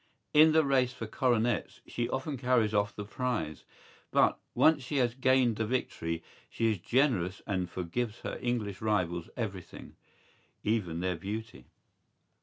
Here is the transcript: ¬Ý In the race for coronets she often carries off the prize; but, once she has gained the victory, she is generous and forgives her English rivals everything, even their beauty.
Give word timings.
¬Ý 0.33 0.41
In 0.41 0.51
the 0.51 0.65
race 0.65 0.91
for 0.93 1.05
coronets 1.05 1.79
she 1.85 2.09
often 2.09 2.35
carries 2.35 2.73
off 2.73 2.95
the 2.95 3.05
prize; 3.05 3.65
but, 4.09 4.39
once 4.55 4.81
she 4.81 4.97
has 4.97 5.13
gained 5.13 5.57
the 5.57 5.65
victory, 5.67 6.23
she 6.49 6.71
is 6.71 6.79
generous 6.79 7.43
and 7.45 7.69
forgives 7.69 8.21
her 8.21 8.39
English 8.41 8.81
rivals 8.81 9.29
everything, 9.37 9.95
even 10.63 11.01
their 11.01 11.17
beauty. 11.17 11.65